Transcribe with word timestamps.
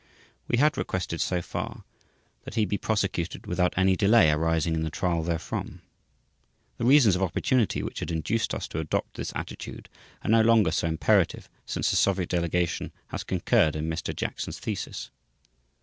We 0.47 0.57
had 0.57 0.79
requested, 0.79 1.21
so 1.21 1.43
far, 1.43 1.83
that 2.43 2.55
he 2.55 2.65
be 2.65 2.79
prosecuted 2.79 3.45
without 3.45 3.77
any 3.77 3.95
delay 3.95 4.31
arising 4.31 4.73
in 4.73 4.81
the 4.81 4.89
Trial 4.89 5.21
therefrom. 5.23 5.83
The 6.77 6.85
reasons 6.85 7.15
of 7.15 7.21
opportunity 7.21 7.83
which 7.83 7.99
had 7.99 8.09
induced 8.09 8.55
us 8.55 8.67
to 8.69 8.79
adopt 8.79 9.13
this 9.17 9.31
attitude 9.35 9.89
are 10.23 10.29
no 10.31 10.41
longer 10.41 10.71
so 10.71 10.87
imperative 10.87 11.47
since 11.67 11.91
the 11.91 11.97
Soviet 11.97 12.29
Delegation 12.29 12.91
has 13.09 13.23
concurred 13.23 13.75
in 13.75 13.89
Mr. 13.91 14.15
Jackson's 14.15 14.57
thesis. 14.57 15.11